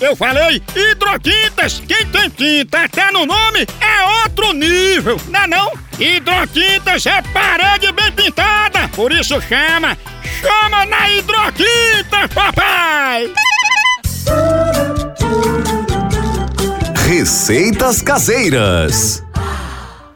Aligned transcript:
Eu 0.00 0.14
falei 0.14 0.62
hidrotintas. 0.76 1.82
Quem 1.86 2.06
tem 2.06 2.30
tinta 2.30 2.84
até 2.84 3.10
no 3.10 3.26
nome 3.26 3.66
é 3.80 4.22
outro 4.22 4.52
nível, 4.52 5.20
não 5.28 5.40
é 5.40 5.46
não? 5.46 5.72
Hidrotintas 5.98 7.04
é 7.06 7.20
parede 7.22 7.90
bem 7.92 8.12
pintada. 8.12 8.88
Por 8.94 9.12
isso 9.12 9.40
chama, 9.40 9.96
chama 10.40 10.86
na 10.86 11.10
hidrotinta, 11.10 12.28
papai. 12.32 13.32
Receitas 17.08 18.00
caseiras. 18.02 19.24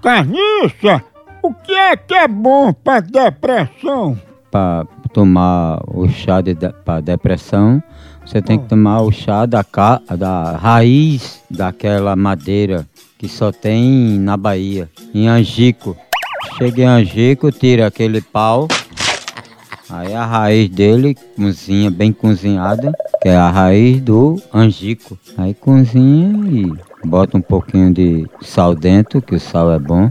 Carniça, 0.00 1.02
o 1.42 1.52
que 1.54 1.72
é 1.72 1.96
que 1.96 2.14
é 2.14 2.28
bom 2.28 2.72
pra 2.72 3.00
depressão? 3.00 4.20
Para 4.50 4.84
tomar 5.12 5.82
o 5.86 6.08
chá 6.08 6.40
de, 6.40 6.54
de, 6.54 6.68
para 6.84 7.00
depressão, 7.00 7.82
você 8.24 8.40
tem 8.40 8.58
que 8.58 8.68
tomar 8.68 9.02
o 9.02 9.10
chá 9.10 9.46
da, 9.46 9.64
ca, 9.64 10.00
da 10.16 10.56
raiz 10.56 11.40
daquela 11.50 12.14
madeira 12.16 12.86
que 13.18 13.28
só 13.28 13.52
tem 13.52 14.18
na 14.18 14.36
Bahia, 14.36 14.88
em 15.14 15.28
Angico. 15.28 15.96
Chega 16.56 16.82
em 16.82 16.86
Angico, 16.86 17.52
tira 17.52 17.86
aquele 17.86 18.20
pau, 18.20 18.66
aí 19.88 20.14
a 20.14 20.24
raiz 20.24 20.68
dele 20.68 21.16
cozinha 21.36 21.90
bem 21.90 22.12
cozinhada, 22.12 22.92
que 23.20 23.28
é 23.28 23.36
a 23.36 23.50
raiz 23.50 24.00
do 24.00 24.40
angico. 24.52 25.16
Aí 25.38 25.54
cozinha 25.54 26.32
e 26.50 27.06
bota 27.06 27.36
um 27.36 27.40
pouquinho 27.40 27.92
de 27.92 28.26
sal 28.40 28.74
dentro, 28.74 29.22
que 29.22 29.34
o 29.34 29.40
sal 29.40 29.72
é 29.72 29.78
bom 29.78 30.10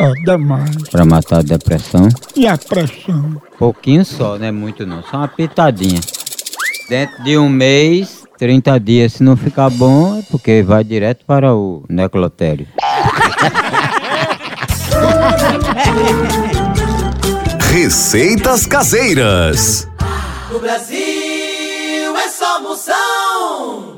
É 0.00 0.12
demais. 0.24 0.88
para 0.90 1.04
matar 1.04 1.38
a 1.38 1.42
depressão. 1.42 2.08
E 2.36 2.46
a 2.46 2.56
pressão? 2.56 3.42
Pouquinho 3.58 4.04
só, 4.04 4.38
não 4.38 4.46
é 4.46 4.52
muito 4.52 4.86
não, 4.86 5.02
só 5.02 5.18
uma 5.18 5.28
pitadinha. 5.28 6.00
Dentro 6.88 7.22
de 7.24 7.36
um 7.36 7.48
mês, 7.48 8.22
30 8.38 8.78
dias, 8.78 9.14
se 9.14 9.22
não 9.22 9.36
ficar 9.36 9.68
bom, 9.70 10.18
é 10.18 10.22
porque 10.30 10.62
vai 10.62 10.84
direto 10.84 11.24
para 11.26 11.54
o 11.54 11.84
necrotério. 11.88 12.66
Receitas 17.72 18.66
caseiras. 18.66 19.88
No 20.50 20.58
Brasil 20.58 22.16
é 22.16 22.28
só 22.28 22.60
moção. 22.62 23.97